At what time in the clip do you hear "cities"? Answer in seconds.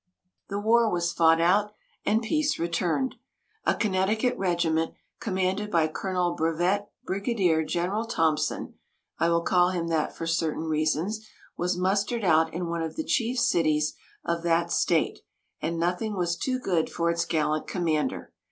13.37-13.93